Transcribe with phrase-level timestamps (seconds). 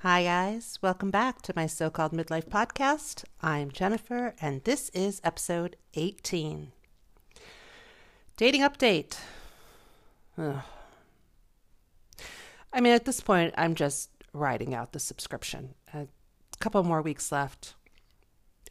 [0.00, 0.80] Hi, guys.
[0.82, 3.22] Welcome back to my so called midlife podcast.
[3.40, 6.72] I'm Jennifer, and this is episode 18.
[8.36, 9.18] Dating update.
[10.36, 10.62] Ugh.
[12.72, 15.74] I mean, at this point, I'm just riding out the subscription.
[15.94, 16.08] A
[16.58, 17.76] couple more weeks left,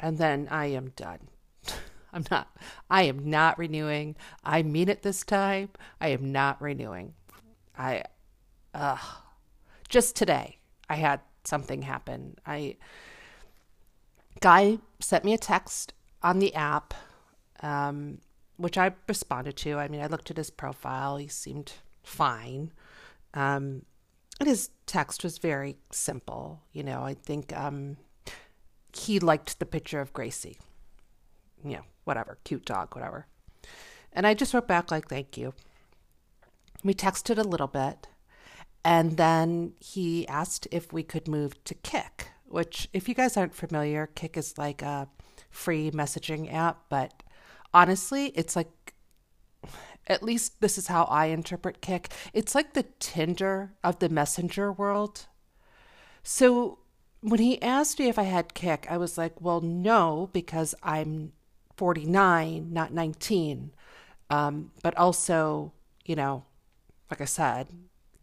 [0.02, 1.30] and then I am done.
[2.12, 2.50] I'm not,
[2.90, 4.18] I am not renewing.
[4.44, 5.70] I mean it this time.
[6.02, 7.14] I am not renewing.
[7.78, 8.04] I,
[8.76, 8.98] uh,
[9.88, 10.57] just today,
[10.89, 12.38] I had something happen.
[12.46, 12.75] I,
[14.42, 16.93] guy sent me a text on the app,
[17.61, 18.20] um,
[18.57, 19.78] which I responded to.
[19.78, 21.18] I mean, I looked at his profile.
[21.18, 22.71] He seemed fine.
[23.34, 23.84] Um,
[24.39, 26.62] and his text was very simple.
[26.73, 27.98] You know, I think um,
[28.93, 30.57] he liked the picture of Gracie.
[31.64, 33.28] You know, whatever, cute dog, whatever.
[34.12, 35.53] And I just wrote back, like, thank you.
[36.84, 38.08] We texted a little bit.
[38.86, 43.56] And then he asked if we could move to Kik, which, if you guys aren't
[43.56, 45.09] familiar, Kik is like a
[45.50, 46.84] free messaging app.
[46.88, 47.24] But
[47.74, 48.94] honestly, it's like
[50.06, 52.09] at least this is how I interpret Kik.
[52.32, 55.26] It's like the Tinder of the messenger world.
[56.22, 56.78] So
[57.22, 61.31] when he asked me if I had Kik, I was like, well, no, because I'm
[61.76, 63.72] 49, not 19.
[64.30, 65.74] Um, but also,
[66.06, 66.46] you know,
[67.09, 67.68] like I said,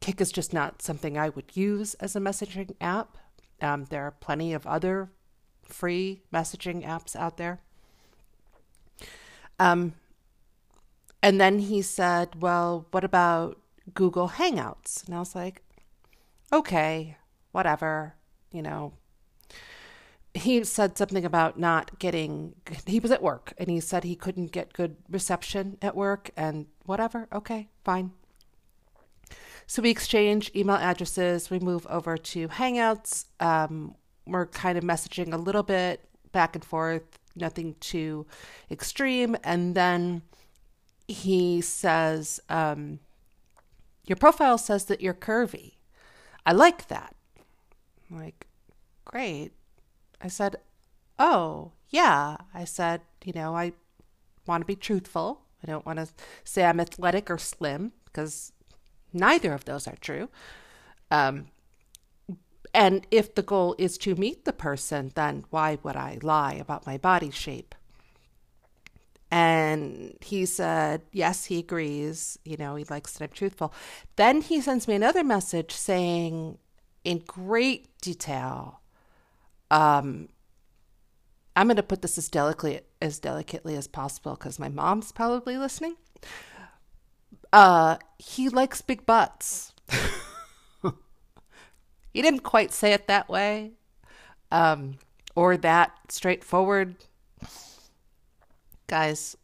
[0.02, 3.16] Kik is just not something I would use as a messaging app.
[3.60, 5.10] Um, there are plenty of other
[5.62, 7.60] free messaging apps out there.
[9.60, 9.94] Um,
[11.22, 13.60] and then he said, Well, what about
[13.94, 15.06] Google Hangouts?
[15.06, 15.62] And I was like,
[16.52, 17.16] Okay,
[17.52, 18.14] whatever,
[18.50, 18.94] you know.
[20.34, 24.50] He said something about not getting, he was at work and he said he couldn't
[24.50, 27.28] get good reception at work and whatever.
[27.32, 28.12] Okay, fine.
[29.66, 31.50] So we exchange email addresses.
[31.50, 33.26] We move over to Hangouts.
[33.40, 33.94] Um,
[34.26, 37.02] we're kind of messaging a little bit back and forth,
[37.36, 38.26] nothing too
[38.70, 39.36] extreme.
[39.44, 40.22] And then
[41.08, 43.00] he says, um,
[44.06, 45.74] Your profile says that you're curvy.
[46.44, 47.14] I like that.
[48.10, 48.46] I'm like,
[49.04, 49.52] great.
[50.20, 50.56] I said,
[51.18, 52.36] Oh, yeah.
[52.54, 53.72] I said, You know, I
[54.46, 55.42] want to be truthful.
[55.62, 56.08] I don't want to
[56.44, 58.52] say I'm athletic or slim because
[59.12, 60.28] neither of those are true.
[61.10, 61.46] Um,
[62.74, 66.86] and if the goal is to meet the person, then why would I lie about
[66.86, 67.74] my body shape?
[69.30, 72.38] And he said, yes, he agrees.
[72.44, 73.72] You know, he likes that I'm truthful.
[74.16, 76.58] Then he sends me another message saying,
[77.04, 78.80] in great detail,
[79.70, 80.28] um,
[81.56, 85.56] I'm going to put this as delicately as delicately as possible because my mom's probably
[85.56, 85.96] listening.
[87.52, 89.72] Uh, he likes big butts.
[92.12, 93.72] he didn't quite say it that way,
[94.50, 94.98] um,
[95.34, 96.96] or that straightforward
[98.86, 99.36] guys,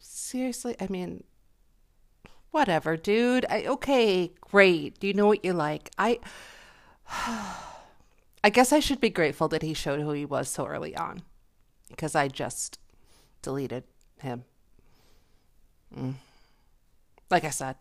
[0.00, 1.24] seriously, I mean,
[2.52, 3.44] whatever, dude.
[3.50, 4.98] I okay, great.
[5.00, 5.90] Do you know what you like?
[5.98, 6.20] I
[8.44, 11.22] I guess I should be grateful that he showed who he was so early on
[11.88, 12.78] because I just
[13.42, 13.84] deleted
[14.20, 14.44] him.
[15.96, 16.14] Mm.
[17.28, 17.76] Like I said,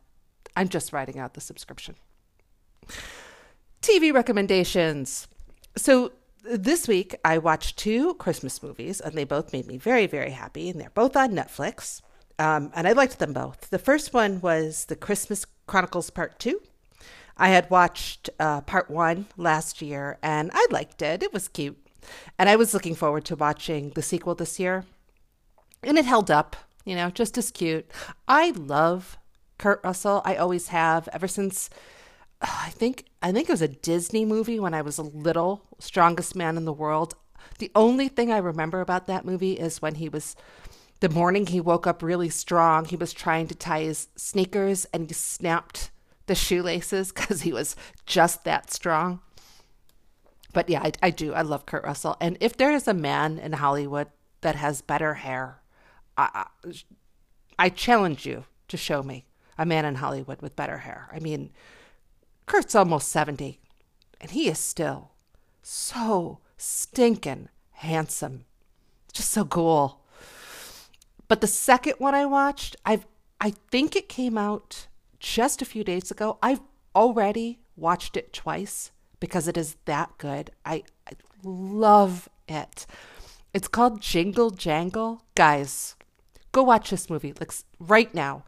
[0.56, 1.96] I'm just writing out the subscription.
[3.82, 5.28] TV recommendations.
[5.76, 6.12] So
[6.44, 10.70] this week I watched two Christmas movies, and they both made me very, very happy.
[10.70, 12.02] And they're both on Netflix,
[12.40, 13.70] um, and I liked them both.
[13.70, 16.62] The first one was The Christmas Chronicles Part Two.
[17.38, 21.24] I had watched uh, Part One last year, and I liked it.
[21.24, 21.78] It was cute,
[22.38, 24.86] and I was looking forward to watching the sequel this year.
[25.84, 27.90] And it held up, you know, just as cute.
[28.28, 29.18] I love
[29.62, 30.24] Kurt Russell.
[30.26, 31.70] I always have ever since
[32.42, 35.62] uh, I think I think it was a Disney movie when I was a little,
[35.78, 37.14] Strongest Man in the World.
[37.60, 40.36] The only thing I remember about that movie is when he was
[41.00, 45.08] the morning he woke up really strong, he was trying to tie his sneakers and
[45.08, 45.92] he snapped
[46.26, 47.76] the shoelaces because he was
[48.08, 49.20] just that strong.
[50.54, 51.34] But yeah, I, I do.
[51.34, 52.18] I love Kurt Russell.
[52.20, 54.08] And if there is a man in Hollywood
[54.42, 55.62] that has better hair,
[56.18, 56.74] I, I,
[57.60, 59.26] I challenge you to show me
[59.62, 61.08] a man in Hollywood with better hair.
[61.12, 61.52] I mean,
[62.48, 63.60] Kurt's almost 70,
[64.20, 65.12] and he is still
[65.62, 68.46] so stinking handsome.
[69.14, 70.02] Just so cool.
[71.28, 73.06] But the second one I watched, I've
[73.40, 74.88] I think it came out
[75.20, 76.38] just a few days ago.
[76.44, 76.62] I've
[76.96, 80.52] already watched it twice because it is that good.
[80.64, 82.86] I, I love it.
[83.52, 85.24] It's called Jingle Jangle.
[85.34, 85.96] Guys,
[86.52, 88.44] go watch this movie like right now.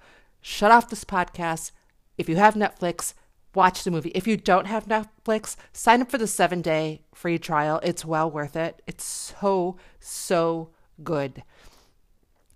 [0.46, 1.72] Shut off this podcast.
[2.18, 3.14] If you have Netflix,
[3.56, 4.12] watch the movie.
[4.14, 7.80] If you don't have Netflix, sign up for the seven day free trial.
[7.82, 8.82] It's well worth it.
[8.86, 10.70] It's so, so
[11.02, 11.44] good.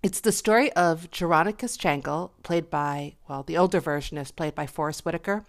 [0.02, 4.66] It's the story of Jeronicus Jangle, played by, well, the older version is played by
[4.66, 5.46] Forest Whitaker.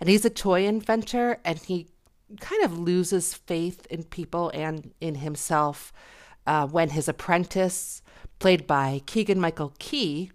[0.00, 1.88] And he's a toy inventor and he
[2.40, 5.92] kind of loses faith in people and in himself
[6.46, 8.02] uh, when his apprentice,
[8.38, 10.30] played by Keegan Michael Key,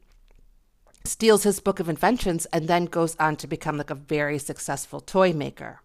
[1.08, 5.00] steals his book of inventions and then goes on to become like a very successful
[5.00, 5.82] toy maker.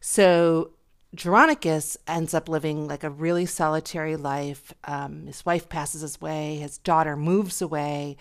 [0.00, 0.72] So
[1.16, 4.72] Jeronicus ends up living like a really solitary life.
[4.84, 8.16] Um, his wife passes away, his daughter moves away,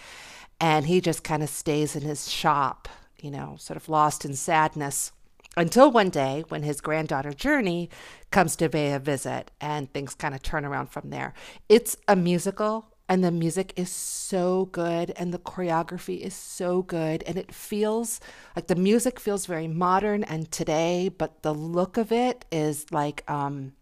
[0.59, 2.89] and he just kind of stays in his shop,
[3.21, 5.11] you know, sort of lost in sadness.
[5.55, 7.89] Until one day when his granddaughter Journey
[8.31, 11.33] comes to pay a visit and things kind of turn around from there.
[11.67, 17.23] It's a musical and the music is so good and the choreography is so good
[17.23, 18.21] and it feels
[18.55, 23.29] like the music feels very modern and today but the look of it is like
[23.29, 23.73] um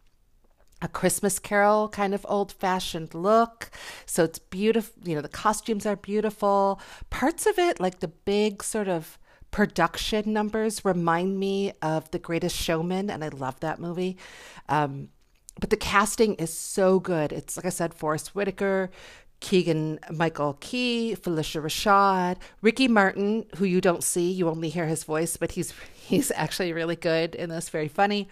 [0.82, 3.72] a Christmas carol kind of old fashioned look.
[4.06, 4.94] So it's beautiful.
[5.08, 6.80] You know, the costumes are beautiful.
[7.10, 9.18] Parts of it, like the big sort of
[9.50, 14.18] production numbers, remind me of The Greatest Showman, and I love that movie.
[14.70, 15.10] Um,
[15.60, 17.32] but the casting is so good.
[17.32, 18.90] It's like I said, Forest Whitaker,
[19.40, 25.04] Keegan Michael Key, Phylicia Rashad, Ricky Martin, who you don't see, you only hear his
[25.04, 28.28] voice, but he's he's actually really good in this, very funny.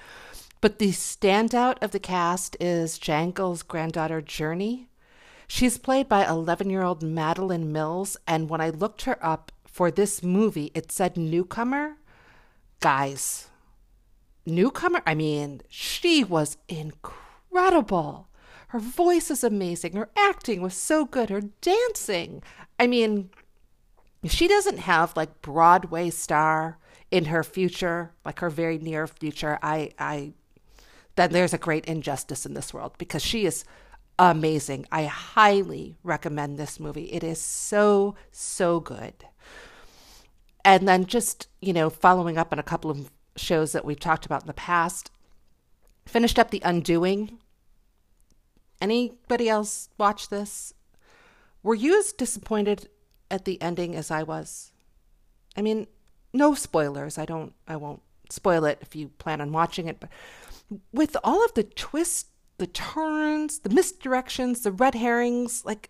[0.61, 4.89] But the standout of the cast is Jangle's granddaughter Journey.
[5.47, 9.91] She's played by 11 year old Madalen Mills, and when I looked her up for
[9.91, 11.97] this movie, it said newcomer.
[12.79, 13.49] Guys,
[14.45, 18.29] newcomer, I mean, she was incredible.
[18.69, 19.93] Her voice is amazing.
[19.93, 21.29] Her acting was so good.
[21.29, 22.43] Her dancing.
[22.79, 23.29] I mean,
[24.25, 26.77] she doesn't have like Broadway star
[27.11, 29.59] in her future, like her very near future.
[29.61, 30.33] I, I,
[31.15, 33.63] then there's a great injustice in this world because she is
[34.19, 34.85] amazing.
[34.91, 37.05] I highly recommend this movie.
[37.05, 39.13] It is so, so good.
[40.63, 44.25] And then just, you know, following up on a couple of shows that we've talked
[44.25, 45.11] about in the past,
[46.05, 47.39] finished up The Undoing.
[48.81, 50.73] Anybody else watch this?
[51.63, 52.89] Were you as disappointed
[53.31, 54.71] at the ending as I was?
[55.57, 55.87] I mean,
[56.33, 57.17] no spoilers.
[57.17, 60.09] I don't I won't spoil it if you plan on watching it, but
[60.91, 62.25] with all of the twists,
[62.57, 65.89] the turns, the misdirections, the red herrings, like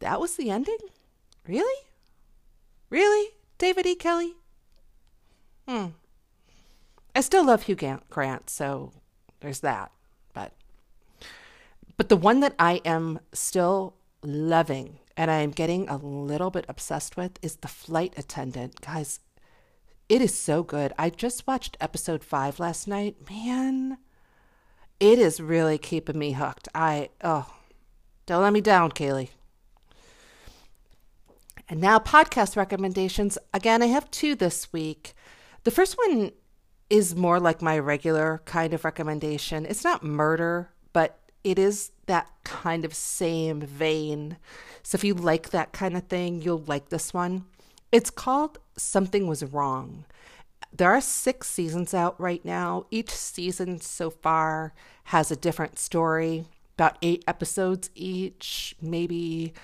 [0.00, 0.78] that was the ending?
[1.46, 1.84] Really?
[2.90, 3.30] Really?
[3.58, 3.94] David E.
[3.94, 4.34] Kelley?
[5.68, 5.86] Hmm.
[7.16, 7.76] I still love Hugh
[8.10, 8.92] Grant, so
[9.40, 9.90] there's that.
[10.34, 10.52] But
[11.96, 16.66] but the one that I am still loving and I am getting a little bit
[16.68, 18.82] obsessed with is The Flight Attendant.
[18.82, 19.20] Guys,
[20.10, 20.92] it is so good.
[20.98, 23.16] I just watched episode 5 last night.
[23.30, 23.96] Man,
[25.00, 26.68] it is really keeping me hooked.
[26.74, 27.50] I oh,
[28.26, 29.30] don't let me down, Kaley.
[31.66, 33.38] And now podcast recommendations.
[33.54, 35.14] Again, I have two this week.
[35.64, 36.32] The first one
[36.88, 39.66] is more like my regular kind of recommendation.
[39.66, 44.36] It's not murder, but it is that kind of same vein.
[44.82, 47.44] So if you like that kind of thing, you'll like this one.
[47.92, 50.04] It's called Something Was Wrong.
[50.72, 52.86] There are six seasons out right now.
[52.90, 54.74] Each season so far
[55.04, 56.44] has a different story,
[56.76, 59.54] about eight episodes each, maybe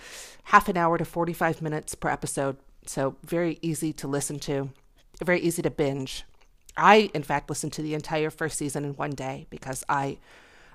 [0.44, 2.56] half an hour to 45 minutes per episode.
[2.86, 4.70] So very easy to listen to,
[5.22, 6.24] very easy to binge.
[6.76, 10.18] I, in fact, listened to the entire first season in one day because I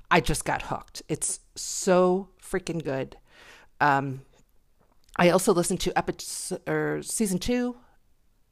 [0.10, 1.02] I just got hooked.
[1.10, 3.18] It's so freaking good.
[3.82, 4.22] Um,
[5.18, 7.76] I also listened to episode or season two.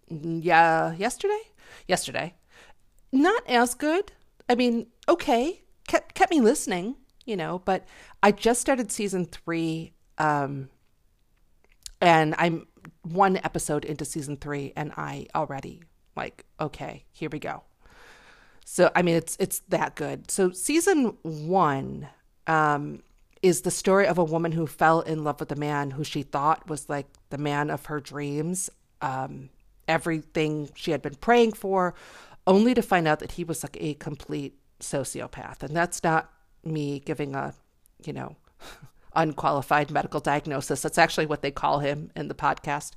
[0.09, 1.41] Yeah, yesterday.
[1.87, 2.33] Yesterday,
[3.11, 4.11] not as good.
[4.47, 7.61] I mean, okay, kept kept me listening, you know.
[7.63, 7.85] But
[8.23, 10.69] I just started season three, um,
[12.01, 12.67] and I'm
[13.01, 15.81] one episode into season three, and I already
[16.15, 17.63] like, okay, here we go.
[18.65, 20.31] So I mean, it's it's that good.
[20.31, 22.07] So season one
[22.48, 23.03] um,
[23.41, 26.24] is the story of a woman who fell in love with a man who she
[26.24, 28.69] thought was like the man of her dreams.
[29.01, 29.50] Um,
[29.88, 31.93] everything she had been praying for,
[32.48, 35.63] only to find out that he was like a complete sociopath.
[35.63, 36.31] And that's not
[36.63, 37.53] me giving a,
[38.03, 38.36] you know,
[39.15, 40.81] unqualified medical diagnosis.
[40.81, 42.91] That's actually what they call him in the podcast.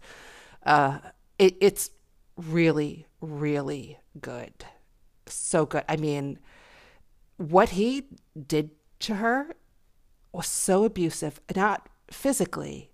[0.65, 0.99] Uh,
[1.39, 1.91] it, it's
[2.37, 4.65] really, really good
[5.33, 5.85] so good.
[5.89, 6.39] I mean,
[7.37, 8.05] what he
[8.47, 8.71] did
[9.01, 9.55] to her
[10.33, 12.91] was so abusive, not physically,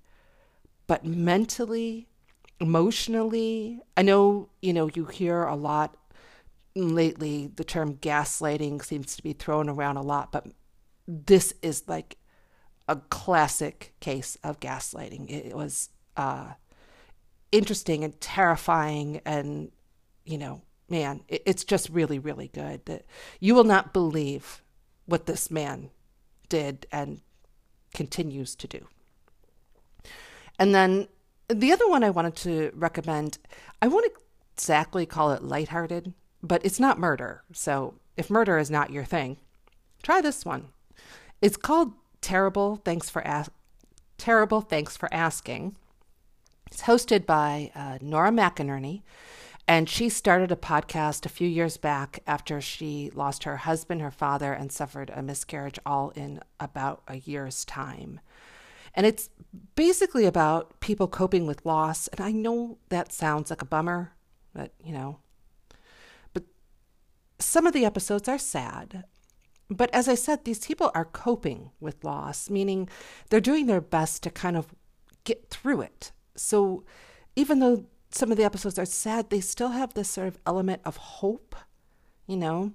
[0.87, 2.09] but mentally
[2.61, 3.81] emotionally.
[3.97, 5.97] I know, you know, you hear a lot
[6.77, 10.47] lately the term gaslighting seems to be thrown around a lot, but
[11.07, 12.17] this is like
[12.89, 15.31] a classic case of gaslighting.
[15.31, 16.55] It was uh,
[17.53, 19.71] interesting and terrifying, and
[20.25, 22.85] you know, man, it, it's just really, really good.
[22.87, 23.05] That
[23.41, 24.63] you will not believe
[25.07, 25.91] what this man
[26.49, 27.21] did and
[27.93, 28.87] continues to do.
[30.59, 31.09] And then
[31.49, 33.39] the other one I wanted to recommend,
[33.83, 34.11] I won't
[34.55, 36.13] exactly call it lighthearted,
[36.43, 37.43] but it's not murder.
[37.53, 39.39] So if murder is not your thing,
[40.03, 40.69] try this one.
[41.43, 43.51] It's called Terrible Thanks for As-
[44.17, 45.77] Terrible Thanks for Asking.
[46.71, 49.03] It's hosted by uh, Nora McInerny,
[49.67, 54.11] and she started a podcast a few years back after she lost her husband, her
[54.11, 58.21] father, and suffered a miscarriage all in about a year's time.
[58.95, 59.31] And it's
[59.75, 62.09] basically about people coping with loss.
[62.09, 64.13] And I know that sounds like a bummer,
[64.53, 65.19] but you know.
[66.35, 66.45] But
[67.39, 69.05] some of the episodes are sad.
[69.71, 72.89] But as I said, these people are coping with loss, meaning
[73.31, 74.75] they're doing their best to kind of
[75.25, 76.13] get through it.
[76.37, 76.85] So
[77.35, 80.81] even though some of the episodes are sad, they still have this sort of element
[80.85, 81.57] of hope,
[82.27, 82.73] you know?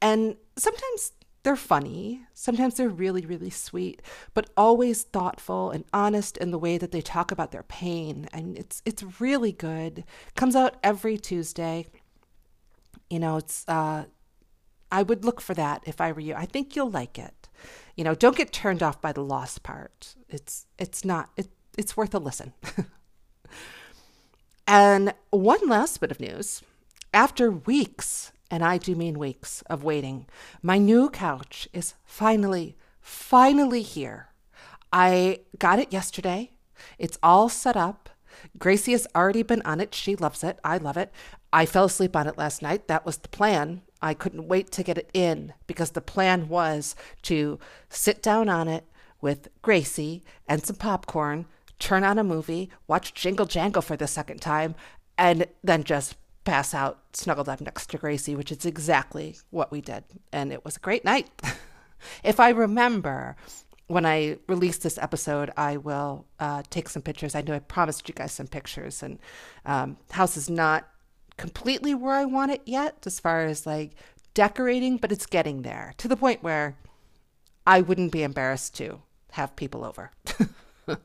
[0.00, 4.00] And sometimes they're funny, sometimes they're really, really sweet,
[4.34, 8.28] but always thoughtful and honest in the way that they talk about their pain.
[8.32, 10.04] And it's it's really good.
[10.36, 11.86] Comes out every Tuesday.
[13.10, 14.04] You know, it's uh
[14.92, 16.34] I would look for that if I were you.
[16.34, 17.48] I think you'll like it.
[17.96, 20.14] You know, don't get turned off by the lost part.
[20.28, 22.52] It's it's not it, it's worth a listen.
[24.68, 26.62] And one last bit of news.
[27.14, 30.26] After weeks, and I do mean weeks, of waiting,
[30.62, 34.28] my new couch is finally, finally here.
[34.92, 36.50] I got it yesterday.
[36.98, 38.10] It's all set up.
[38.58, 39.94] Gracie has already been on it.
[39.94, 40.58] She loves it.
[40.62, 41.12] I love it.
[41.50, 42.88] I fell asleep on it last night.
[42.88, 43.80] That was the plan.
[44.02, 47.58] I couldn't wait to get it in because the plan was to
[47.88, 48.84] sit down on it
[49.22, 51.46] with Gracie and some popcorn,
[51.78, 54.74] turn on a movie, watch Jingle Jangle for the second time,
[55.16, 59.80] and then just pass out snuggled up next to Gracie, which is exactly what we
[59.80, 60.04] did.
[60.32, 61.28] And it was a great night.
[62.24, 63.36] if I remember,
[63.86, 67.34] when I release this episode, I will uh, take some pictures.
[67.34, 69.18] I know I promised you guys some pictures, and
[69.66, 70.88] um, house is not
[71.36, 73.92] completely where I want it yet, as far as like
[74.34, 76.76] decorating, but it's getting there to the point where
[77.66, 80.10] I wouldn't be embarrassed to have people over.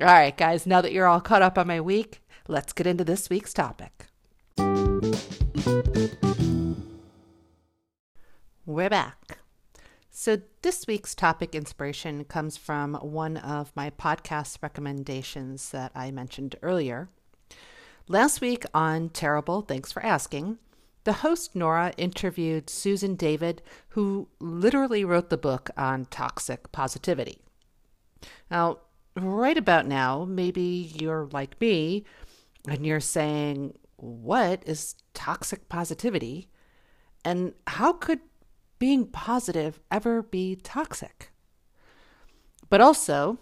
[0.00, 3.04] All right, guys, now that you're all caught up on my week, let's get into
[3.04, 4.06] this week's topic.
[8.64, 9.36] We're back.
[10.10, 16.56] So, this week's topic inspiration comes from one of my podcast recommendations that I mentioned
[16.62, 17.10] earlier.
[18.08, 20.56] Last week on Terrible, thanks for asking,
[21.04, 27.40] the host Nora interviewed Susan David, who literally wrote the book on toxic positivity.
[28.50, 28.78] Now,
[29.16, 32.04] right about now, maybe you're like me
[32.68, 36.48] and you're saying, What is toxic positivity?
[37.24, 38.20] And how could
[38.78, 41.30] being positive ever be toxic?
[42.68, 43.38] But also,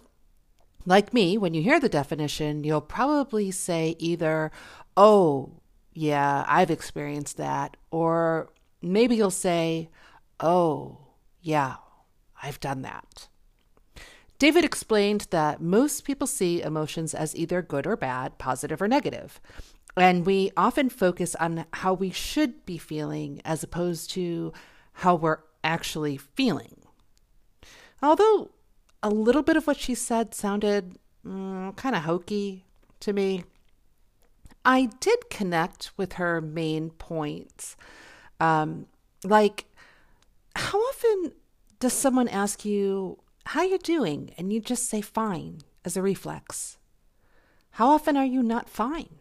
[0.85, 4.51] like me, when you hear the definition, you'll probably say either,
[4.97, 5.61] Oh,
[5.93, 7.77] yeah, I've experienced that.
[7.91, 8.49] Or
[8.81, 9.89] maybe you'll say,
[10.39, 10.97] Oh,
[11.41, 11.75] yeah,
[12.41, 13.27] I've done that.
[14.41, 19.39] David explained that most people see emotions as either good or bad, positive or negative.
[19.95, 24.51] And we often focus on how we should be feeling as opposed to
[24.93, 26.77] how we're actually feeling.
[28.01, 28.49] Although
[29.03, 32.65] a little bit of what she said sounded mm, kind of hokey
[33.01, 33.43] to me,
[34.65, 37.77] I did connect with her main points.
[38.39, 38.87] Um,
[39.23, 39.65] like,
[40.55, 41.33] how often
[41.79, 44.33] does someone ask you, how you doing?
[44.37, 46.77] And you just say fine as a reflex.
[47.71, 49.19] How often are you not fine?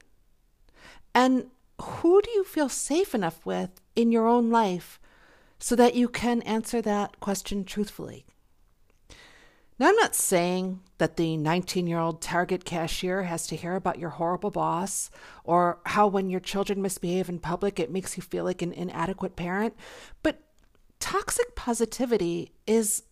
[1.15, 1.47] And
[1.81, 5.01] who do you feel safe enough with in your own life
[5.59, 8.27] so that you can answer that question truthfully?
[9.79, 13.99] Now, I'm not saying that the 19 year old Target cashier has to hear about
[13.99, 15.11] your horrible boss
[15.43, 19.37] or how when your children misbehave in public it makes you feel like an inadequate
[19.37, 19.75] parent,
[20.23, 20.43] but
[20.99, 23.05] toxic positivity is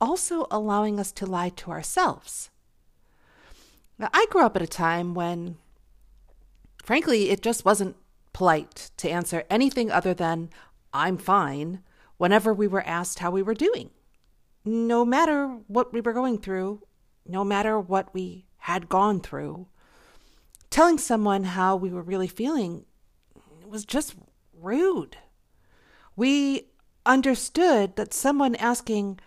[0.00, 2.50] also allowing us to lie to ourselves.
[3.98, 5.56] Now, I grew up at a time when,
[6.84, 7.96] frankly, it just wasn't
[8.32, 10.50] polite to answer anything other than,
[10.92, 11.82] I'm fine,
[12.18, 13.90] whenever we were asked how we were doing.
[14.64, 16.82] No matter what we were going through,
[17.26, 19.68] no matter what we had gone through.
[20.70, 22.84] telling someone how we were really feeling
[23.66, 24.14] was just
[24.60, 25.16] rude.
[26.14, 26.68] We
[27.04, 29.18] understood that someone asking,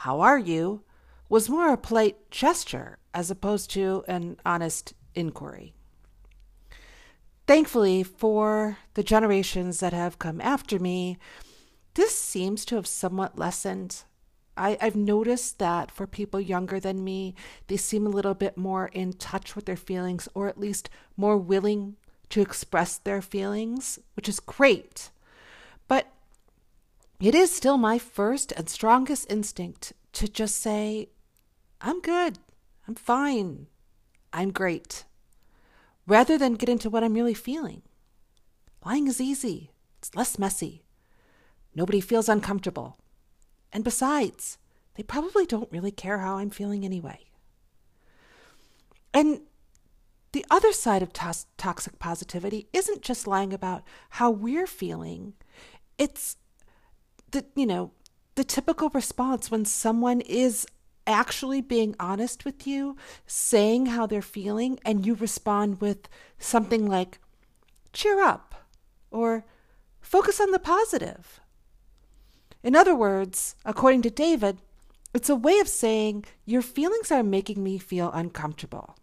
[0.00, 0.82] How are you?
[1.28, 5.74] was more a polite gesture as opposed to an honest inquiry.
[7.46, 11.18] Thankfully, for the generations that have come after me,
[11.94, 14.04] this seems to have somewhat lessened.
[14.56, 17.34] I, have noticed that for people younger than me,
[17.68, 21.36] they seem a little bit more in touch with their feelings, or at least more
[21.36, 21.96] willing
[22.30, 25.10] to express their feelings, which is great.
[25.88, 26.12] But
[27.20, 31.08] it is still my first and strongest instinct to just say,
[31.80, 32.38] I'm good,
[32.86, 33.66] I'm fine,
[34.32, 35.04] I'm great,
[36.06, 37.82] rather than get into what I'm really feeling.
[38.84, 40.84] Lying is easy, it's less messy.
[41.74, 42.98] Nobody feels uncomfortable.
[43.72, 44.58] And besides,
[44.94, 47.20] they probably don't really care how I'm feeling anyway.
[49.12, 49.42] And
[50.32, 55.34] the other side of to- toxic positivity isn't just lying about how we're feeling.
[55.98, 56.36] It's
[57.30, 57.92] the, you know,
[58.34, 60.66] the typical response when someone is
[61.06, 67.18] actually being honest with you, saying how they're feeling, and you respond with something like,
[67.92, 68.66] cheer up,
[69.10, 69.44] or
[70.00, 71.40] focus on the positive.
[72.62, 74.58] In other words, according to David,
[75.14, 78.96] it's a way of saying, Your feelings are making me feel uncomfortable.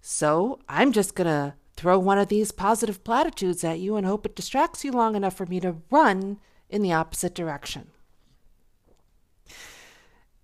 [0.00, 4.26] So I'm just going to throw one of these positive platitudes at you and hope
[4.26, 6.38] it distracts you long enough for me to run
[6.70, 7.90] in the opposite direction.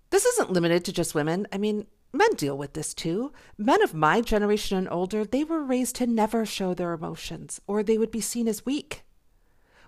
[0.09, 1.47] This isn't limited to just women.
[1.51, 3.33] I mean, men deal with this too.
[3.57, 7.83] Men of my generation and older, they were raised to never show their emotions, or
[7.83, 9.03] they would be seen as weak.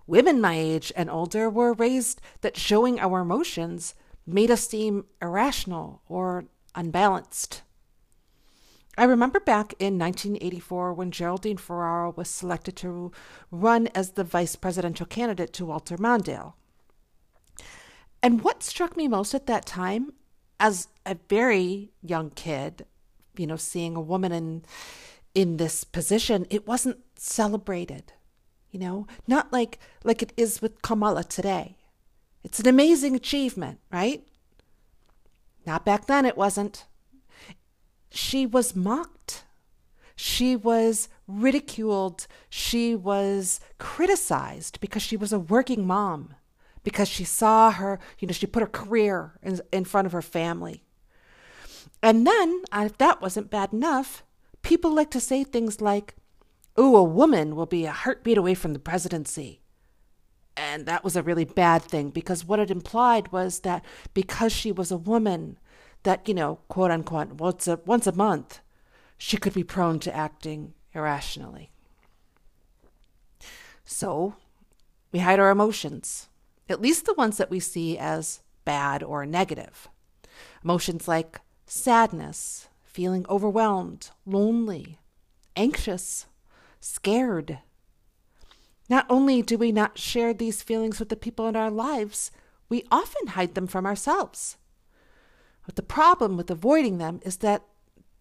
[0.08, 3.94] Women my age and older were raised that showing our emotions
[4.26, 7.62] made us seem irrational or unbalanced.
[9.00, 13.14] I remember back in 1984 when Geraldine Ferraro was selected to
[13.50, 16.56] run as the vice presidential candidate to Walter Mondale.
[18.22, 20.12] And what struck me most at that time,
[20.60, 22.86] as a very young kid,
[23.38, 24.66] you know, seeing a woman in
[25.34, 28.12] in this position, it wasn't celebrated.
[28.70, 31.78] You know, not like like it is with Kamala today.
[32.44, 34.28] It's an amazing achievement, right?
[35.66, 36.86] Not back then it wasn't.
[38.10, 39.44] She was mocked.
[40.16, 42.28] She was ridiculed.
[42.50, 46.36] She was criticized because she was a working mom
[46.84, 50.22] because she saw her, you know, she put her career in, in front of her
[50.22, 50.84] family.
[52.02, 54.24] And then, if that wasn't bad enough,
[54.62, 56.16] people like to say things like,
[56.80, 59.62] Ooh, a woman will be a heartbeat away from the presidency.
[60.56, 64.72] And that was a really bad thing because what it implied was that because she
[64.72, 65.58] was a woman,
[66.04, 68.60] that, you know, quote unquote, once a, once a month,
[69.18, 71.72] she could be prone to acting irrationally.
[73.84, 74.36] So
[75.12, 76.30] we hide our emotions
[76.70, 79.90] at least the ones that we see as bad or negative.
[80.64, 85.00] Emotions like sadness, feeling overwhelmed, lonely,
[85.56, 86.28] anxious,
[86.80, 87.60] scared.
[88.88, 92.32] Not only do we not share these feelings with the people in our lives,
[92.70, 94.58] we often hide them from ourselves.
[95.70, 97.62] But the problem with avoiding them is that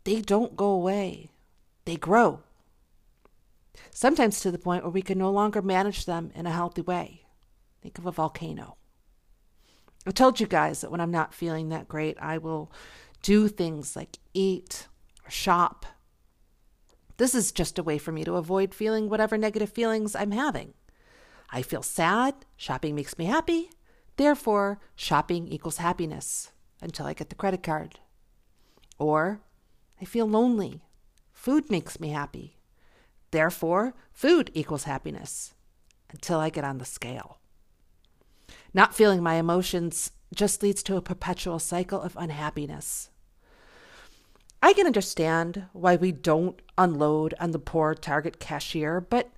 [0.04, 1.30] they don't go away,
[1.86, 2.42] they grow.
[3.90, 7.22] Sometimes to the point where we can no longer manage them in a healthy way.
[7.80, 8.76] Think of a volcano.
[10.06, 12.70] I told you guys that when I'm not feeling that great, I will
[13.22, 14.86] do things like eat
[15.26, 15.86] or shop.
[17.16, 20.74] This is just a way for me to avoid feeling whatever negative feelings I'm having.
[21.48, 23.70] I feel sad, shopping makes me happy.
[24.18, 27.98] Therefore, shopping equals happiness until I get the credit card.
[28.98, 29.40] Or
[30.00, 30.82] I feel lonely.
[31.32, 32.56] Food makes me happy.
[33.30, 35.54] Therefore, food equals happiness
[36.10, 37.38] until I get on the scale.
[38.72, 43.10] Not feeling my emotions just leads to a perpetual cycle of unhappiness.
[44.62, 49.30] I can understand why we don't unload on the poor Target cashier, but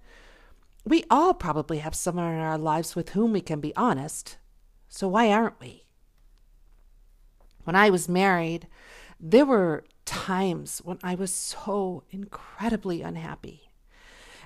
[0.84, 4.38] we all probably have someone in our lives with whom we can be honest.
[4.88, 5.84] So why aren't we?
[7.64, 8.66] When I was married,
[9.18, 13.70] there were times when I was so incredibly unhappy.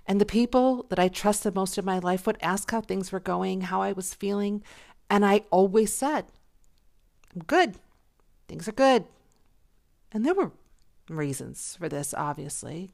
[0.06, 3.20] And the people that I trusted most in my life would ask how things were
[3.20, 4.62] going, how I was feeling.
[5.08, 6.26] And I always said,
[7.34, 7.76] I'm good.
[8.48, 9.06] Things are good.
[10.12, 10.52] And there were
[11.08, 12.90] reasons for this, obviously.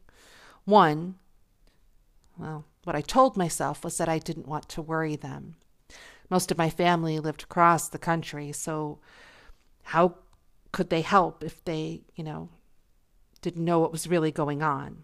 [0.65, 1.17] One,
[2.39, 5.57] well, what I told myself was that I didn't want to worry them.
[6.31, 9.01] Most of my family lived across the country, so
[9.91, 10.15] how
[10.71, 12.49] could they help if they, you know,
[13.43, 15.03] didn't know what was really going on?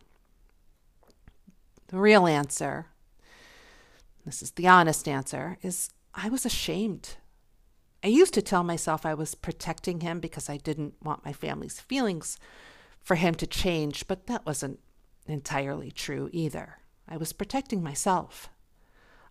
[1.88, 2.86] The real answer,
[4.24, 7.16] this is the honest answer, is I was ashamed.
[8.04, 11.80] I used to tell myself I was protecting him because I didn't want my family's
[11.80, 12.38] feelings
[13.00, 14.78] for him to change, but that wasn't
[15.26, 16.76] entirely true either.
[17.08, 18.50] I was protecting myself.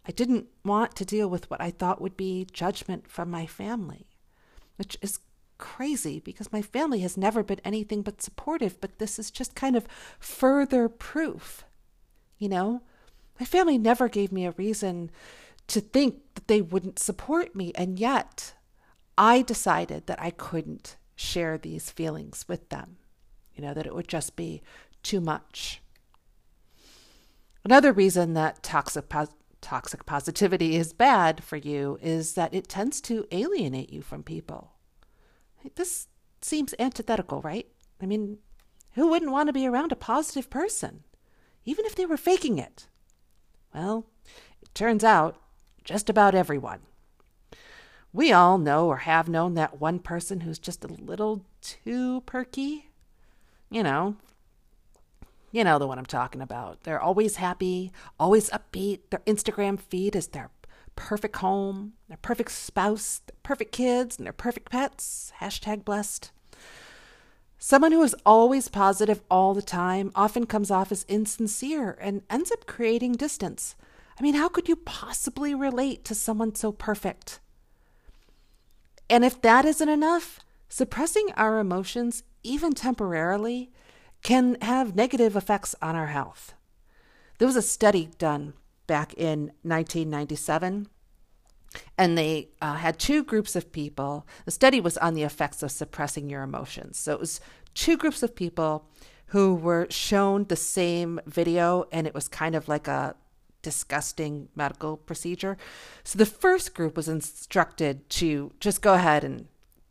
[0.06, 4.08] I didn't want to deal with what I thought would be judgment from my family,
[4.76, 5.20] which is
[5.58, 9.76] crazy because my family has never been anything but supportive, but this is just kind
[9.76, 9.88] of
[10.20, 11.64] further proof.
[12.38, 12.82] You know,
[13.40, 15.12] my family never gave me a reason
[15.68, 18.54] to think that they wouldn't support me, and yet
[19.18, 22.98] I decided that I couldn't share these feelings with them,
[23.54, 24.62] you know, that it would just be
[25.02, 25.82] too much.
[27.64, 29.06] Another reason that toxic,
[29.62, 34.75] toxic positivity is bad for you is that it tends to alienate you from people.
[35.76, 36.08] This
[36.42, 37.68] seems antithetical, right?
[38.02, 38.38] I mean,
[38.94, 41.04] who wouldn't want to be around a positive person,
[41.66, 42.88] even if they were faking it?
[43.74, 44.06] Well,
[44.62, 45.38] it turns out
[45.84, 46.82] just about everyone.
[48.14, 52.90] We all know or have known that one person who's just a little too perky.
[53.70, 54.16] You know,
[55.52, 56.84] you know the one I'm talking about.
[56.84, 59.00] They're always happy, always upbeat.
[59.10, 60.50] Their Instagram feed is their
[60.96, 65.32] perfect home, their perfect spouse, their perfect kids, and their perfect pets.
[65.40, 66.32] Hashtag blessed.
[67.58, 72.52] Someone who is always positive all the time often comes off as insincere and ends
[72.52, 73.76] up creating distance.
[74.20, 77.40] I mean, how could you possibly relate to someone so perfect?
[79.10, 83.72] And if that isn't enough, suppressing our emotions, even temporarily,
[84.22, 86.54] can have negative effects on our health.
[87.38, 88.54] There was a study done
[88.88, 90.88] back in 1997,
[91.98, 94.26] and they uh, had two groups of people.
[94.46, 96.98] The study was on the effects of suppressing your emotions.
[96.98, 97.42] So it was
[97.74, 98.88] two groups of people
[99.28, 103.16] who were shown the same video, and it was kind of like a
[103.62, 105.58] disgusting medical procedure.
[106.04, 109.48] So the first group was instructed to just go ahead and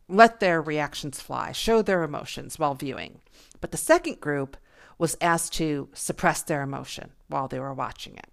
[0.09, 3.21] let their reactions fly, show their emotions while viewing.
[3.61, 4.57] But the second group
[4.97, 8.29] was asked to suppress their emotion while they were watching it.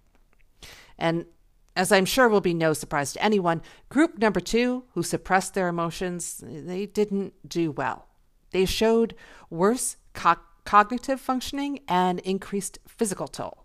[0.98, 1.26] And
[1.74, 5.68] as I'm sure will be no surprise to anyone, group number two, who suppressed their
[5.68, 8.08] emotions, they didn't do well.
[8.50, 9.14] They showed
[9.48, 13.64] worse co- cognitive functioning and increased physical toll.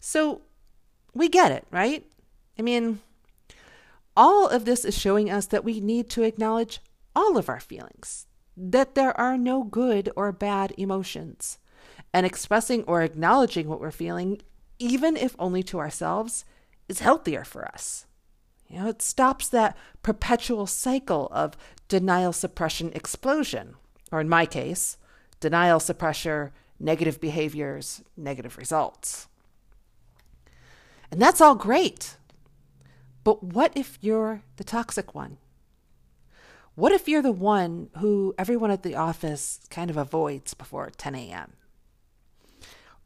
[0.00, 0.42] So
[1.12, 2.06] we get it, right?
[2.58, 3.00] I mean,
[4.16, 6.80] all of this is showing us that we need to acknowledge
[7.14, 11.58] all of our feelings, that there are no good or bad emotions.
[12.12, 14.40] And expressing or acknowledging what we're feeling,
[14.78, 16.44] even if only to ourselves,
[16.88, 18.06] is healthier for us.
[18.68, 21.56] You know, it stops that perpetual cycle of
[21.88, 23.74] denial suppression explosion,
[24.12, 24.98] or in my case,
[25.40, 29.28] denial suppressor, negative behaviors, negative results.
[31.10, 32.16] And that's all great.
[33.24, 35.38] But what if you're the toxic one?
[36.74, 41.14] What if you're the one who everyone at the office kind of avoids before 10
[41.14, 41.54] a.m.?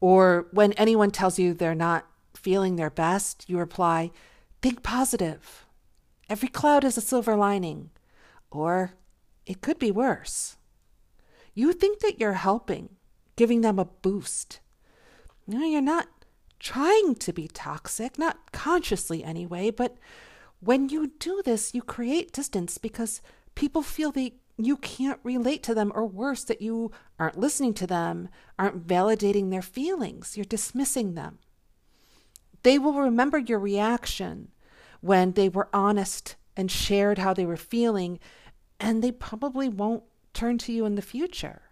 [0.03, 4.11] Or when anyone tells you they're not feeling their best, you reply,
[4.61, 5.65] Think positive.
[6.29, 7.89] Every cloud is a silver lining.
[8.51, 8.95] Or
[9.45, 10.57] it could be worse.
[11.53, 12.97] You think that you're helping,
[13.37, 14.59] giving them a boost.
[15.47, 16.09] No, you're not
[16.59, 19.95] trying to be toxic, not consciously anyway, but
[20.59, 23.21] when you do this, you create distance because
[23.55, 27.87] people feel that you can't relate to them, or worse, that you aren't listening to
[27.87, 31.39] them, aren't validating their feelings, you're dismissing them.
[32.61, 34.49] They will remember your reaction
[35.01, 38.19] when they were honest and shared how they were feeling,
[38.79, 41.63] and they probably won't turn to you in the future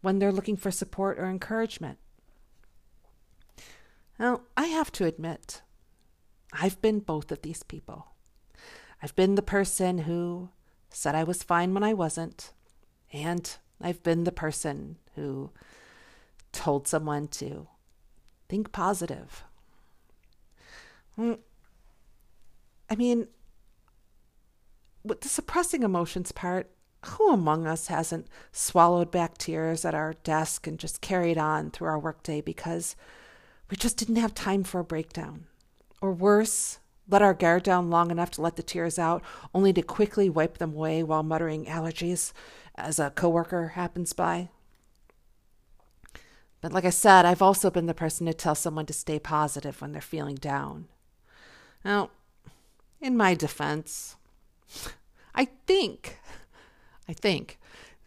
[0.00, 1.98] when they're looking for support or encouragement.
[4.18, 5.62] Now, I have to admit,
[6.52, 8.14] I've been both of these people.
[9.02, 10.50] I've been the person who
[10.90, 12.52] said I was fine when I wasn't,
[13.12, 15.50] and I've been the person who
[16.52, 17.68] told someone to
[18.48, 19.44] think positive.
[21.18, 21.38] Mm,
[22.88, 23.28] I mean,
[25.04, 26.70] with the suppressing emotions part,
[27.06, 31.88] who among us hasn't swallowed back tears at our desk and just carried on through
[31.88, 32.96] our workday because
[33.70, 35.46] we just didn't have time for a breakdown.
[36.00, 39.22] Or worse, let our guard down long enough to let the tears out,
[39.54, 42.32] only to quickly wipe them away while muttering allergies
[42.74, 44.48] as a coworker happens by.
[46.60, 49.80] But like I said, I've also been the person to tell someone to stay positive
[49.80, 50.86] when they're feeling down.
[51.84, 52.10] Now,
[53.00, 54.16] in my defense,
[55.34, 56.18] I think,
[57.08, 57.58] I think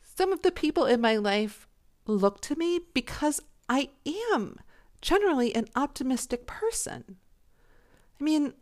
[0.04, 1.68] some of the people in my life
[2.06, 3.90] look to me because I
[4.34, 4.58] am
[5.02, 7.16] generally an optimistic person.
[8.20, 8.54] I mean,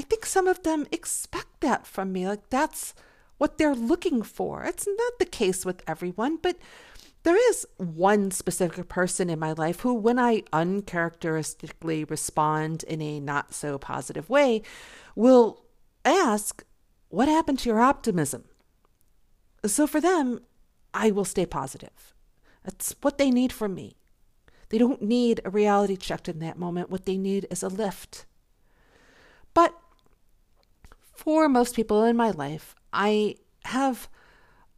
[0.00, 2.26] I think some of them expect that from me.
[2.26, 2.94] Like that's
[3.36, 4.64] what they're looking for.
[4.64, 6.56] It's not the case with everyone, but
[7.22, 13.20] there is one specific person in my life who, when I uncharacteristically respond in a
[13.20, 14.62] not so positive way,
[15.14, 15.66] will
[16.06, 16.64] ask,
[17.10, 18.44] What happened to your optimism?
[19.66, 20.40] So for them,
[20.94, 22.14] I will stay positive.
[22.64, 23.96] That's what they need from me.
[24.70, 26.88] They don't need a reality check in that moment.
[26.88, 28.24] What they need is a lift.
[29.52, 29.74] But
[31.20, 34.08] for most people in my life, I have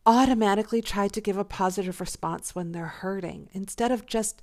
[0.05, 3.49] automatically tried to give a positive response when they're hurting.
[3.53, 4.43] Instead of just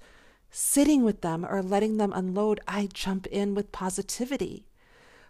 [0.50, 4.66] sitting with them or letting them unload, I jump in with positivity.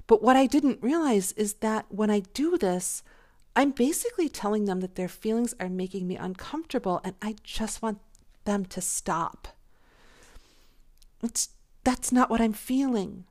[0.05, 3.01] But what I didn't realize is that when I do this,
[3.55, 7.97] I'm basically telling them that their feelings are making me uncomfortable and I just want
[8.45, 9.47] them to stop.
[11.23, 11.49] It's
[11.83, 13.25] that's not what I'm feeling.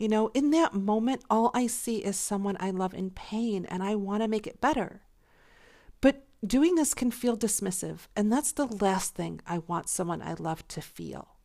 [0.00, 3.82] You know, in that moment, all I see is someone I love in pain and
[3.82, 5.02] I want to make it better.
[6.00, 10.32] But doing this can feel dismissive, and that's the last thing I want someone I
[10.38, 11.36] love to feel.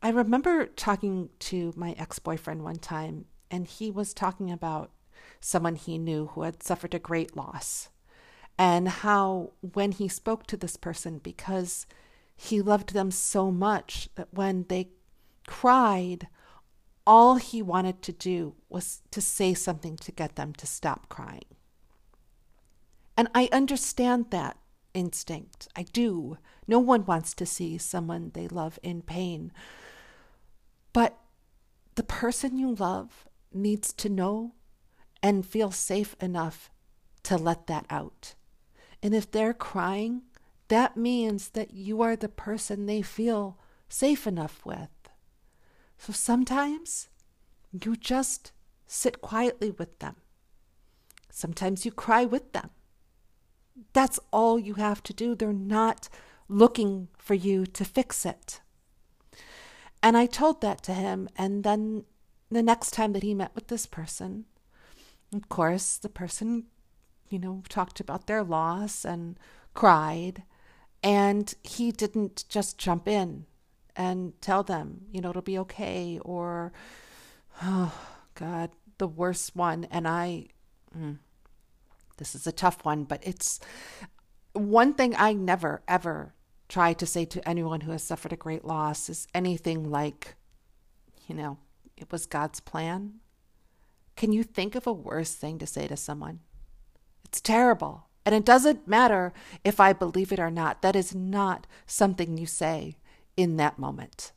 [0.00, 4.92] I remember talking to my ex boyfriend one time, and he was talking about
[5.40, 7.88] someone he knew who had suffered a great loss,
[8.56, 11.88] and how when he spoke to this person, because
[12.36, 14.90] he loved them so much that when they
[15.48, 16.28] cried,
[17.06, 21.44] all he wanted to do was to say something to get them to stop crying.
[23.16, 24.56] And I understand that
[24.94, 25.68] instinct.
[25.76, 26.38] I do.
[26.66, 29.52] No one wants to see someone they love in pain.
[30.92, 31.18] But
[31.94, 34.54] the person you love needs to know
[35.22, 36.70] and feel safe enough
[37.24, 38.34] to let that out.
[39.02, 40.22] And if they're crying,
[40.68, 45.01] that means that you are the person they feel safe enough with.
[46.04, 47.08] So sometimes
[47.70, 48.50] you just
[48.88, 50.16] sit quietly with them.
[51.30, 52.70] Sometimes you cry with them.
[53.92, 55.36] That's all you have to do.
[55.36, 56.08] They're not
[56.48, 58.60] looking for you to fix it.
[60.02, 61.28] And I told that to him.
[61.36, 62.02] And then
[62.50, 64.46] the next time that he met with this person,
[65.32, 66.64] of course, the person,
[67.28, 69.38] you know, talked about their loss and
[69.72, 70.42] cried.
[71.00, 73.46] And he didn't just jump in
[73.96, 76.72] and tell them, you know, it'll be okay, or,
[77.62, 77.92] oh,
[78.34, 79.86] God, the worst one.
[79.90, 80.46] And I,
[80.96, 81.18] mm,
[82.16, 83.60] this is a tough one, but it's
[84.52, 86.34] one thing I never, ever
[86.68, 90.36] try to say to anyone who has suffered a great loss is anything like,
[91.26, 91.58] you know,
[91.96, 93.14] it was God's plan.
[94.16, 96.40] Can you think of a worse thing to say to someone?
[97.24, 98.06] It's terrible.
[98.24, 99.32] And it doesn't matter
[99.64, 100.80] if I believe it or not.
[100.82, 102.96] That is not something you say
[103.36, 104.32] in that moment.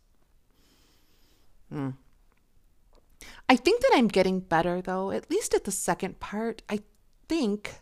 [1.69, 1.91] Hmm.
[3.47, 6.61] I think that I'm getting better, though, at least at the second part.
[6.69, 6.81] I
[7.27, 7.75] think,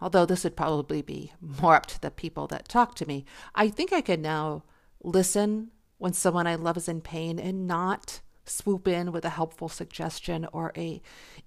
[0.00, 3.68] although this would probably be more up to the people that talk to me, I
[3.68, 4.64] think I can now
[5.02, 9.68] listen when someone I love is in pain and not swoop in with a helpful
[9.68, 11.00] suggestion or a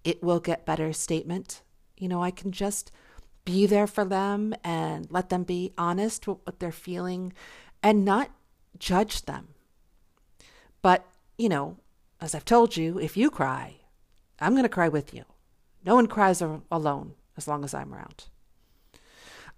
[0.04, 1.62] it will get better statement.
[1.98, 2.92] You know, I can just
[3.46, 7.34] be there for them and let them be honest with what they're feeling
[7.84, 8.30] and not
[8.80, 9.50] judge them.
[10.82, 11.06] But,
[11.38, 11.78] you know,
[12.22, 13.78] as I've told you, if you cry,
[14.40, 15.26] I'm going to cry with you.
[15.86, 18.26] No one cries alone as long as I'm around.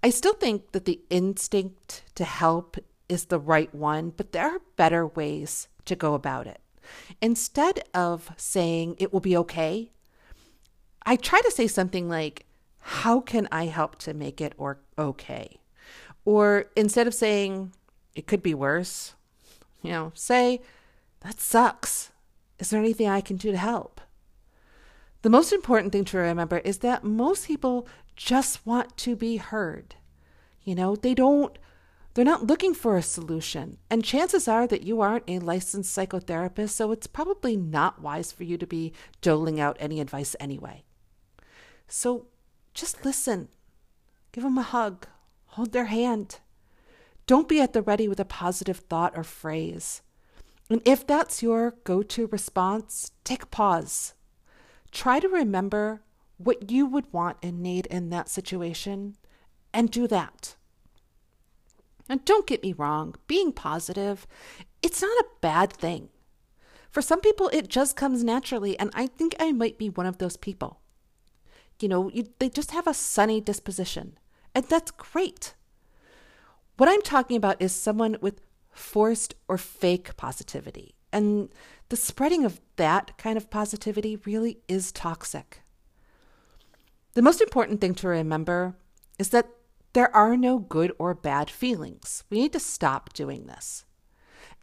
[0.01, 2.77] I still think that the instinct to help
[3.09, 6.61] is the right one, but there are better ways to go about it.
[7.21, 9.91] Instead of saying it will be okay,
[11.05, 12.45] I try to say something like,
[12.79, 15.59] How can I help to make it or okay?
[16.23, 17.73] Or instead of saying,
[18.15, 19.13] it could be worse.
[19.81, 20.61] You know, say,
[21.21, 22.11] that sucks.
[22.59, 24.01] Is there anything I can do to help?
[25.21, 29.95] The most important thing to remember is that most people just want to be heard.
[30.63, 31.57] You know, they don't,
[32.13, 33.77] they're not looking for a solution.
[33.89, 38.43] And chances are that you aren't a licensed psychotherapist, so it's probably not wise for
[38.43, 40.83] you to be doling out any advice anyway.
[41.87, 42.27] So
[42.73, 43.49] just listen,
[44.31, 45.07] give them a hug,
[45.47, 46.39] hold their hand,
[47.29, 50.01] don't be at the ready with a positive thought or phrase.
[50.67, 54.15] And if that's your go to response, take a pause.
[54.91, 56.01] Try to remember
[56.37, 59.15] what you would want and need in that situation
[59.71, 60.55] and do that.
[62.09, 64.25] And don't get me wrong, being positive,
[64.81, 66.09] it's not a bad thing.
[66.89, 70.17] For some people, it just comes naturally, and I think I might be one of
[70.17, 70.79] those people.
[71.79, 74.17] You know, you, they just have a sunny disposition,
[74.55, 75.53] and that's great.
[76.79, 78.39] What I'm talking about is someone with
[78.71, 80.95] forced or fake positivity.
[81.11, 81.49] And
[81.89, 85.59] the spreading of that kind of positivity really is toxic.
[87.15, 88.77] The most important thing to remember
[89.17, 89.49] is that
[89.91, 92.23] there are no good or bad feelings.
[92.29, 93.83] We need to stop doing this.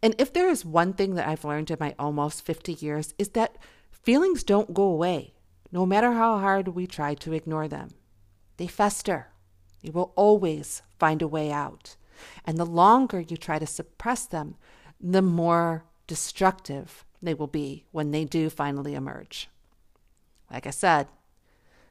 [0.01, 3.29] And if there is one thing that I've learned in my almost 50 years is
[3.29, 3.59] that
[3.91, 5.35] feelings don't go away,
[5.71, 7.89] no matter how hard we try to ignore them.
[8.57, 9.27] They fester.
[9.83, 11.95] You will always find a way out.
[12.45, 14.55] And the longer you try to suppress them,
[14.99, 19.49] the more destructive they will be when they do finally emerge.
[20.51, 21.07] Like I said,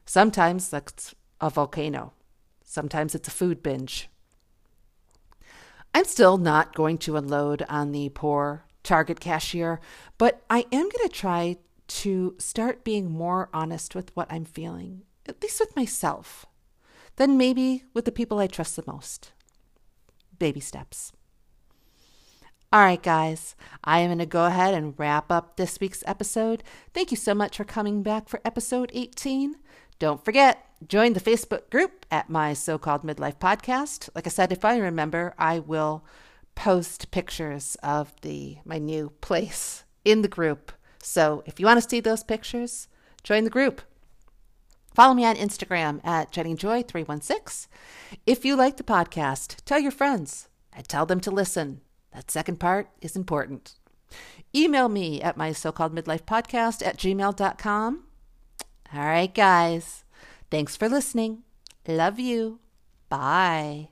[0.05, 2.13] sometimes it's a volcano,
[2.63, 4.09] sometimes it's a food binge.
[5.93, 9.81] I'm still not going to unload on the poor Target cashier,
[10.17, 15.03] but I am going to try to start being more honest with what I'm feeling,
[15.27, 16.45] at least with myself,
[17.17, 19.31] then maybe with the people I trust the most.
[20.39, 21.13] Baby steps.
[22.71, 26.63] All right, guys, I am going to go ahead and wrap up this week's episode.
[26.93, 29.55] Thank you so much for coming back for episode 18.
[29.99, 34.09] Don't forget, join the Facebook group at my so called midlife podcast.
[34.13, 36.03] Like I said, if I remember, I will
[36.55, 40.73] post pictures of the my new place in the group.
[41.01, 42.89] So if you want to see those pictures,
[43.23, 43.81] join the group.
[44.97, 47.67] Follow me on Instagram at JennyJoy316.
[48.25, 51.81] If you like the podcast, tell your friends and tell them to listen.
[52.13, 53.75] That second part is important.
[54.55, 58.05] Email me at my so called midlife podcast at gmail.com.
[58.91, 60.03] All right, guys.
[60.49, 61.43] Thanks for listening.
[61.87, 62.57] Love you.
[63.07, 63.89] Bye.